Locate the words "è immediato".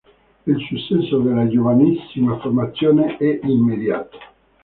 3.17-4.17